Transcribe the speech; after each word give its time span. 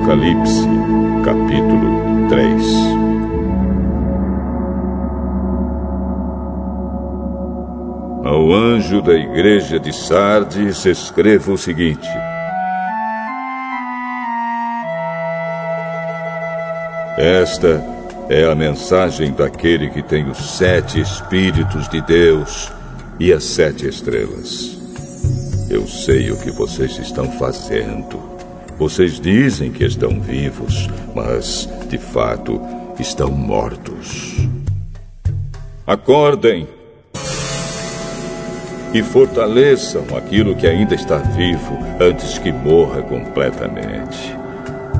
Apocalipse, 0.00 0.64
capítulo 1.24 2.28
3 2.30 2.64
Ao 8.24 8.50
anjo 8.50 9.02
da 9.02 9.12
igreja 9.12 9.78
de 9.78 9.92
Sardes, 9.92 10.86
escreva 10.86 11.52
o 11.52 11.58
seguinte: 11.58 12.08
Esta 17.18 17.84
é 18.30 18.50
a 18.50 18.54
mensagem 18.54 19.32
daquele 19.32 19.90
que 19.90 20.02
tem 20.02 20.28
os 20.30 20.56
sete 20.56 20.98
Espíritos 20.98 21.88
de 21.90 22.00
Deus 22.00 22.72
e 23.18 23.32
as 23.32 23.44
sete 23.44 23.86
estrelas. 23.86 24.78
Eu 25.68 25.86
sei 25.86 26.30
o 26.30 26.40
que 26.40 26.50
vocês 26.50 26.98
estão 26.98 27.30
fazendo. 27.32 28.29
Vocês 28.80 29.20
dizem 29.20 29.70
que 29.70 29.84
estão 29.84 30.18
vivos, 30.18 30.88
mas, 31.14 31.68
de 31.90 31.98
fato, 31.98 32.58
estão 32.98 33.30
mortos. 33.30 34.48
Acordem 35.86 36.66
e 38.94 39.02
fortaleçam 39.02 40.02
aquilo 40.16 40.56
que 40.56 40.66
ainda 40.66 40.94
está 40.94 41.18
vivo 41.18 41.76
antes 42.00 42.38
que 42.38 42.50
morra 42.50 43.02
completamente. 43.02 44.34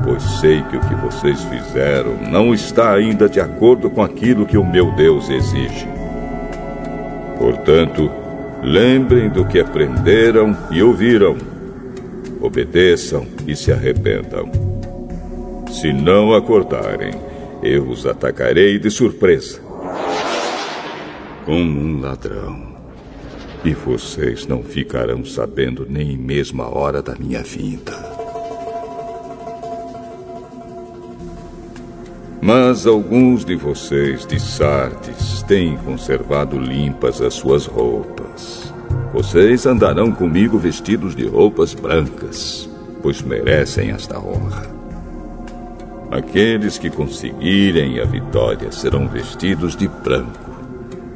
Pois 0.03 0.21
sei 0.39 0.61
que 0.61 0.77
o 0.77 0.81
que 0.81 0.93
vocês 0.93 1.43
fizeram 1.45 2.17
não 2.29 2.53
está 2.53 2.93
ainda 2.93 3.27
de 3.27 3.39
acordo 3.39 3.89
com 3.89 4.03
aquilo 4.03 4.45
que 4.45 4.59
o 4.59 4.63
meu 4.63 4.91
Deus 4.91 5.27
exige. 5.27 5.87
Portanto, 7.35 8.11
lembrem 8.61 9.27
do 9.27 9.43
que 9.43 9.59
aprenderam 9.59 10.55
e 10.69 10.83
ouviram 10.83 11.50
obedeçam 12.41 13.25
e 13.47 13.55
se 13.55 13.71
arrependam. 13.71 14.51
Se 15.71 15.93
não 15.93 16.33
acordarem, 16.33 17.13
eu 17.63 17.87
os 17.87 18.05
atacarei 18.05 18.79
de 18.79 18.89
surpresa. 18.89 19.61
Como 21.45 21.79
um 21.79 22.01
ladrão. 22.01 22.71
E 23.63 23.73
vocês 23.73 24.47
não 24.47 24.63
ficarão 24.63 25.23
sabendo 25.23 25.85
nem 25.87 26.17
mesmo 26.17 26.63
a 26.63 26.69
hora 26.69 27.01
da 27.01 27.15
minha 27.15 27.43
vinda. 27.43 27.93
Mas 32.41 32.87
alguns 32.87 33.45
de 33.45 33.55
vocês 33.55 34.25
de 34.25 34.39
Sardes 34.39 35.43
têm 35.43 35.77
conservado 35.77 36.57
limpas 36.57 37.21
as 37.21 37.35
suas 37.35 37.67
roupas. 37.67 38.70
Vocês 39.13 39.65
andarão 39.65 40.11
comigo 40.11 40.57
vestidos 40.57 41.15
de 41.15 41.27
roupas 41.27 41.73
brancas, 41.73 42.69
pois 43.01 43.21
merecem 43.21 43.91
esta 43.91 44.19
honra. 44.19 44.65
Aqueles 46.09 46.77
que 46.77 46.89
conseguirem 46.89 47.99
a 47.99 48.05
vitória 48.05 48.71
serão 48.71 49.07
vestidos 49.07 49.75
de 49.75 49.87
branco, 49.87 50.51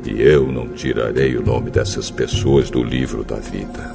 e 0.06 0.22
eu 0.22 0.52
não 0.52 0.70
tirarei 0.70 1.36
o 1.36 1.44
nome 1.44 1.70
dessas 1.70 2.10
pessoas 2.10 2.70
do 2.70 2.84
livro 2.84 3.24
da 3.24 3.38
vida. 3.38 3.94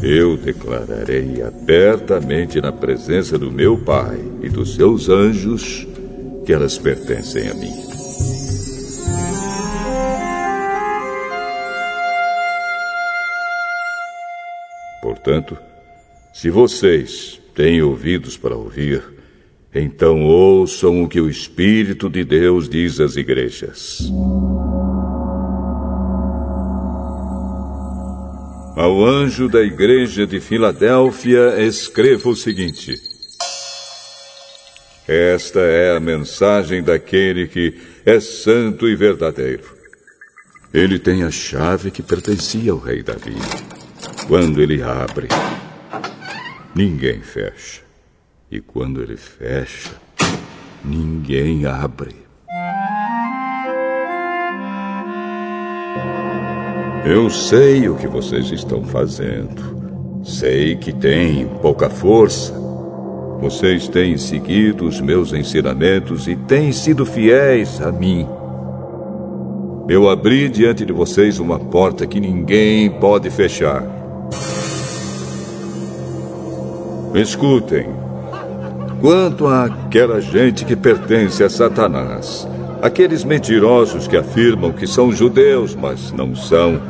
Eu 0.00 0.36
declararei 0.36 1.42
abertamente 1.42 2.60
na 2.60 2.70
presença 2.70 3.36
do 3.36 3.50
meu 3.50 3.76
Pai 3.78 4.20
e 4.40 4.48
dos 4.48 4.76
seus 4.76 5.08
anjos 5.08 5.86
que 6.46 6.52
elas 6.52 6.78
pertencem 6.78 7.48
a 7.48 7.54
mim. 7.54 7.87
Portanto, 15.28 15.58
se 16.32 16.48
vocês 16.48 17.38
têm 17.54 17.82
ouvidos 17.82 18.38
para 18.38 18.56
ouvir, 18.56 19.02
então 19.74 20.24
ouçam 20.24 21.02
o 21.02 21.08
que 21.08 21.20
o 21.20 21.28
Espírito 21.28 22.08
de 22.08 22.24
Deus 22.24 22.66
diz 22.66 22.98
às 22.98 23.14
igrejas. 23.14 24.10
Ao 28.74 29.04
anjo 29.04 29.50
da 29.50 29.60
igreja 29.60 30.26
de 30.26 30.40
Filadélfia, 30.40 31.60
escreva 31.62 32.30
o 32.30 32.34
seguinte: 32.34 32.94
Esta 35.06 35.60
é 35.60 35.94
a 35.94 36.00
mensagem 36.00 36.82
daquele 36.82 37.46
que 37.48 37.74
é 38.06 38.18
santo 38.18 38.88
e 38.88 38.96
verdadeiro. 38.96 39.76
Ele 40.72 40.98
tem 40.98 41.22
a 41.22 41.30
chave 41.30 41.90
que 41.90 42.02
pertencia 42.02 42.72
ao 42.72 42.78
rei 42.78 43.02
Davi. 43.02 43.36
Quando 44.28 44.60
ele 44.60 44.82
abre, 44.82 45.26
ninguém 46.74 47.22
fecha. 47.22 47.80
E 48.50 48.60
quando 48.60 49.00
ele 49.00 49.16
fecha, 49.16 49.90
ninguém 50.84 51.64
abre. 51.64 52.14
Eu 57.06 57.30
sei 57.30 57.88
o 57.88 57.96
que 57.96 58.06
vocês 58.06 58.50
estão 58.50 58.84
fazendo. 58.84 60.22
Sei 60.22 60.76
que 60.76 60.92
têm 60.92 61.48
pouca 61.62 61.88
força. 61.88 62.52
Vocês 63.40 63.88
têm 63.88 64.18
seguido 64.18 64.86
os 64.86 65.00
meus 65.00 65.32
ensinamentos 65.32 66.28
e 66.28 66.36
têm 66.36 66.70
sido 66.70 67.06
fiéis 67.06 67.80
a 67.80 67.90
mim. 67.90 68.28
Eu 69.88 70.06
abri 70.06 70.50
diante 70.50 70.84
de 70.84 70.92
vocês 70.92 71.38
uma 71.38 71.58
porta 71.58 72.06
que 72.06 72.20
ninguém 72.20 72.90
pode 72.90 73.30
fechar. 73.30 73.97
Escutem. 77.20 77.88
Quanto 79.00 79.48
àquela 79.48 80.20
gente 80.20 80.64
que 80.64 80.76
pertence 80.76 81.42
a 81.42 81.50
Satanás, 81.50 82.46
aqueles 82.80 83.24
mentirosos 83.24 84.06
que 84.06 84.16
afirmam 84.16 84.70
que 84.70 84.86
são 84.86 85.10
judeus, 85.10 85.74
mas 85.74 86.12
não 86.12 86.36
são, 86.36 86.80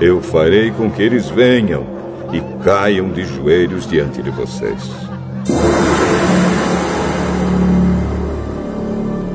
eu 0.00 0.20
farei 0.20 0.72
com 0.72 0.90
que 0.90 1.00
eles 1.00 1.28
venham 1.28 1.86
e 2.32 2.40
caiam 2.64 3.08
de 3.10 3.24
joelhos 3.24 3.86
diante 3.86 4.20
de 4.20 4.30
vocês. 4.30 4.90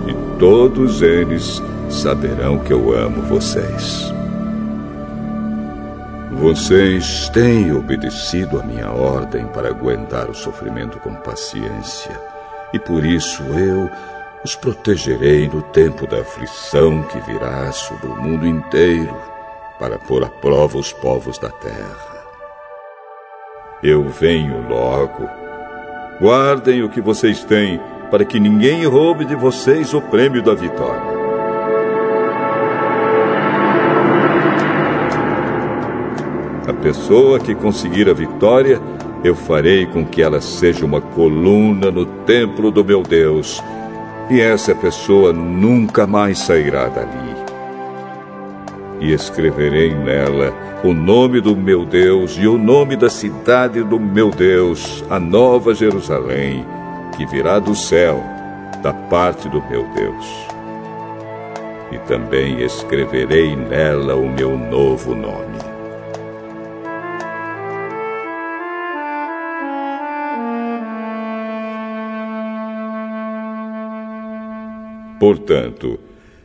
E 0.05 0.37
todos 0.37 1.01
eles 1.01 1.63
saberão 1.89 2.59
que 2.59 2.73
eu 2.73 2.93
amo 2.93 3.21
vocês. 3.21 4.13
Vocês 6.35 7.29
têm 7.29 7.71
obedecido 7.71 8.59
a 8.59 8.63
minha 8.63 8.91
ordem 8.91 9.45
para 9.47 9.69
aguentar 9.69 10.29
o 10.29 10.35
sofrimento 10.35 10.99
com 10.99 11.13
paciência, 11.15 12.11
e 12.73 12.79
por 12.79 13.05
isso 13.05 13.43
eu 13.43 13.89
os 14.43 14.55
protegerei 14.55 15.47
no 15.47 15.61
tempo 15.61 16.05
da 16.05 16.19
aflição 16.19 17.03
que 17.03 17.19
virá 17.21 17.71
sobre 17.71 18.07
o 18.07 18.15
mundo 18.15 18.45
inteiro 18.45 19.15
para 19.79 19.97
pôr 19.97 20.23
à 20.23 20.29
prova 20.29 20.77
os 20.77 20.91
povos 20.91 21.37
da 21.37 21.49
terra. 21.49 22.25
Eu 23.81 24.07
venho 24.09 24.67
logo. 24.67 25.29
Guardem 26.19 26.83
o 26.83 26.89
que 26.89 27.01
vocês 27.01 27.43
têm, 27.43 27.79
para 28.09 28.25
que 28.25 28.39
ninguém 28.39 28.85
roube 28.85 29.25
de 29.25 29.35
vocês 29.35 29.93
o 29.93 30.01
prêmio 30.01 30.41
da 30.41 30.53
vitória. 30.53 31.12
Pessoa 36.83 37.39
que 37.39 37.55
conseguir 37.55 38.09
a 38.09 38.13
vitória, 38.13 38.79
eu 39.23 39.33
farei 39.33 39.85
com 39.85 40.05
que 40.05 40.21
ela 40.21 40.41
seja 40.41 40.85
uma 40.85 40.99
coluna 40.99 41.89
no 41.89 42.05
templo 42.05 42.69
do 42.69 42.83
meu 42.83 43.01
Deus, 43.01 43.63
e 44.29 44.41
essa 44.41 44.75
pessoa 44.75 45.31
nunca 45.31 46.05
mais 46.05 46.39
sairá 46.39 46.89
dali. 46.89 47.35
E 48.99 49.13
escreverei 49.13 49.95
nela 49.95 50.53
o 50.83 50.93
nome 50.93 51.39
do 51.39 51.55
meu 51.55 51.85
Deus 51.85 52.37
e 52.37 52.45
o 52.47 52.57
nome 52.57 52.97
da 52.97 53.09
cidade 53.09 53.81
do 53.81 53.97
meu 53.97 54.29
Deus, 54.29 55.05
a 55.09 55.17
Nova 55.17 55.73
Jerusalém, 55.73 56.65
que 57.15 57.25
virá 57.25 57.59
do 57.59 57.73
céu, 57.73 58.21
da 58.81 58.91
parte 58.91 59.47
do 59.47 59.63
meu 59.69 59.85
Deus. 59.95 60.25
E 61.93 61.97
também 61.99 62.61
escreverei 62.61 63.55
nela 63.55 64.15
o 64.15 64.29
meu 64.29 64.57
novo 64.57 65.15
nome. 65.15 65.72
Portanto, 75.23 75.97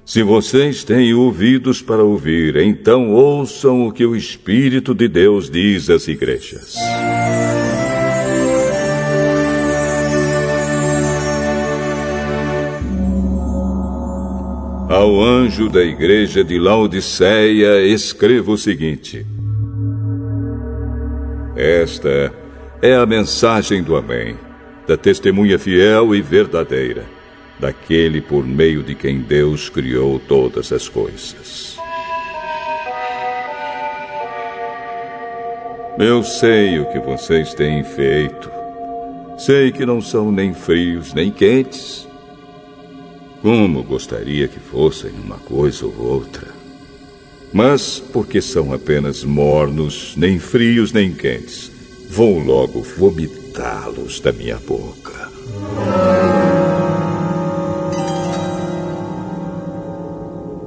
se 0.07 0.23
vocês 0.23 0.85
têm 0.85 1.13
ouvidos 1.13 1.83
para 1.83 2.05
ouvir, 2.05 2.55
então 2.59 3.11
ouçam 3.11 3.89
o 3.89 3.93
que 3.93 4.07
o 4.07 4.15
Espírito 4.15 4.95
de 4.95 5.09
Deus 5.09 5.51
diz 5.51 5.91
às 5.91 6.07
igrejas. 6.07 6.77
Ao 14.89 15.25
anjo 15.25 15.69
da 15.69 15.83
igreja 15.83 16.45
de 16.45 16.57
Laodiceia, 16.57 17.85
escreva 17.85 18.53
o 18.53 18.57
seguinte: 18.57 19.27
Esta 21.57 22.33
é 22.81 22.95
a 22.95 23.05
mensagem 23.05 23.83
do 23.83 23.97
Amém, 23.97 24.37
da 24.87 24.97
testemunha 24.97 25.59
fiel 25.59 26.15
e 26.15 26.23
verdadeira, 26.23 27.18
daquele 27.59 28.21
por 28.21 28.45
meio 28.47 28.83
de 28.83 28.95
quem 28.95 29.21
Deus 29.21 29.69
criou 29.69 30.19
todas 30.19 30.73
as 30.73 30.89
coisas. 30.89 31.77
Eu 35.99 36.23
sei 36.23 36.79
o 36.79 36.87
que 36.87 37.01
vocês 37.01 37.55
têm 37.55 37.83
feito. 37.83 38.49
Sei 39.37 39.73
que 39.73 39.85
não 39.85 40.01
são 40.01 40.31
nem 40.31 40.55
frios 40.55 41.13
nem 41.13 41.31
quentes. 41.31 42.07
Como 43.43 43.83
gostaria 43.83 44.47
que 44.47 44.61
fossem 44.61 45.11
uma 45.11 45.39
coisa 45.39 45.87
ou 45.87 45.97
outra. 45.99 46.49
Mas, 47.53 47.99
porque 47.99 48.41
são 48.41 48.73
apenas 48.73 49.25
mornos, 49.25 50.15
nem 50.17 50.39
frios 50.39 50.93
nem 50.93 51.13
quentes, 51.13 51.71
vou 52.09 52.39
logo 52.39 52.83
vomitá-los 52.83 54.21
da 54.21 54.33
minha 54.33 54.57
boca. 54.57 55.29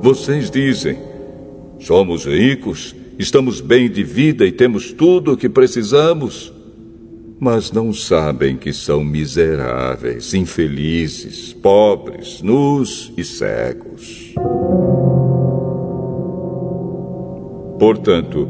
Vocês 0.01 0.49
dizem: 0.49 0.97
somos 1.79 2.25
ricos 2.25 2.95
Estamos 3.21 3.61
bem 3.61 3.87
de 3.87 4.03
vida 4.03 4.47
e 4.47 4.51
temos 4.51 4.91
tudo 4.91 5.33
o 5.33 5.37
que 5.37 5.47
precisamos. 5.47 6.51
Mas 7.39 7.71
não 7.71 7.93
sabem 7.93 8.57
que 8.57 8.73
são 8.73 9.03
miseráveis, 9.03 10.33
infelizes, 10.33 11.53
pobres, 11.53 12.41
nus 12.41 13.13
e 13.15 13.23
cegos. 13.23 14.33
Portanto, 17.77 18.49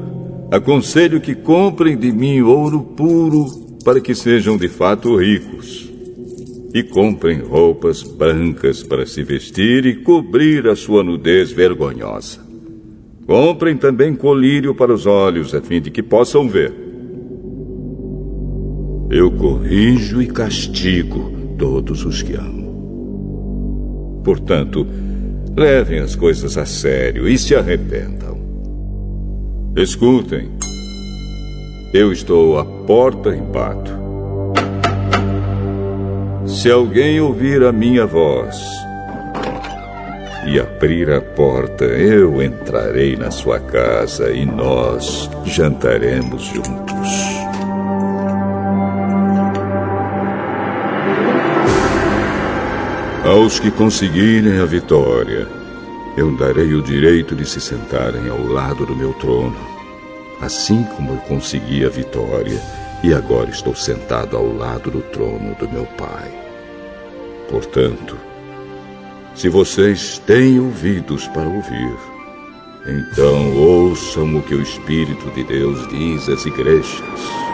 aconselho 0.50 1.20
que 1.20 1.36
comprem 1.36 1.98
de 1.98 2.14
mim 2.14 2.40
ouro 2.40 2.82
puro 2.82 3.48
para 3.84 4.00
que 4.00 4.16
sejam 4.16 4.56
de 4.58 4.70
fato 4.70 5.18
ricos. 5.18 5.91
E 6.74 6.84
comprem 6.84 7.40
roupas 7.40 8.02
brancas 8.02 8.82
para 8.82 9.06
se 9.06 9.24
vestir 9.24 9.86
e 9.86 9.96
cobrir 9.96 10.68
a 10.68 10.76
sua 10.76 11.04
nudez 11.04 11.52
vergonhosa. 11.52 12.40
Comprem 13.26 13.78
também 13.78 14.16
colírio 14.16 14.74
para 14.74 14.94
os 14.94 15.06
olhos, 15.06 15.54
a 15.54 15.62
fim 15.62 15.82
de 15.82 15.92
que 15.92 16.02
possam 16.02 16.48
ver. 16.48 16.74
Eu 19.10 19.30
corrijo 19.32 20.22
e 20.22 20.28
castigo 20.28 21.32
todos 21.58 22.06
os 22.06 22.22
que 22.22 22.34
amo. 22.34 24.22
Portanto, 24.24 24.88
levem 25.56 26.00
as 26.00 26.16
coisas 26.16 26.58
a 26.58 26.66
sério 26.66 27.28
e 27.28 27.38
se 27.38 27.54
arrependam. 27.54 28.40
Escutem. 29.76 30.50
Eu 31.94 32.12
estou 32.12 32.58
à 32.58 32.66
porta 32.66 33.36
e 33.36 33.42
bato. 33.42 34.01
Se 36.46 36.72
alguém 36.72 37.22
ouvir 37.22 37.64
a 37.64 37.72
minha 37.72 38.06
voz 38.06 38.60
e 40.48 40.60
abrir 40.60 41.12
a 41.12 41.22
porta, 41.22 41.86
eu 41.86 42.42
entrarei 42.42 43.16
na 43.16 43.30
sua 43.30 43.60
casa 43.60 44.32
e 44.32 44.44
nós 44.44 45.30
jantaremos 45.46 46.44
juntos. 46.44 47.10
Aos 53.24 53.60
que 53.60 53.70
conseguirem 53.70 54.60
a 54.60 54.66
vitória, 54.66 55.48
eu 56.18 56.36
darei 56.38 56.74
o 56.74 56.82
direito 56.82 57.36
de 57.36 57.46
se 57.46 57.62
sentarem 57.62 58.28
ao 58.30 58.44
lado 58.46 58.84
do 58.86 58.96
meu 58.96 59.14
trono, 59.14 59.56
assim 60.42 60.84
como 60.96 61.14
eu 61.14 61.18
consegui 61.18 61.86
a 61.86 61.90
vitória 61.90 62.81
e 63.04 63.14
agora 63.14 63.50
estou 63.50 63.76
sentado 63.76 64.38
ao 64.38 64.56
lado 64.56 64.92
do 64.92 65.02
trono 65.02 65.56
do 65.56 65.70
meu 65.70 65.86
Pai. 65.98 66.32
Portanto, 67.50 68.18
se 69.36 69.50
vocês 69.50 70.20
têm 70.20 70.60
ouvidos 70.60 71.28
para 71.30 71.48
ouvir, 71.48 71.96
então 72.86 73.56
ouçam 73.58 74.38
o 74.38 74.42
que 74.42 74.56
o 74.56 74.62
Espírito 74.62 75.30
de 75.32 75.44
Deus 75.44 75.88
diz 75.90 76.30
às 76.30 76.46
igrejas. 76.46 77.51